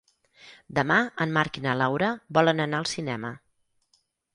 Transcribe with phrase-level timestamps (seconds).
[0.77, 0.97] Demà
[1.27, 3.37] en Marc i na Laura volen anar al cinema.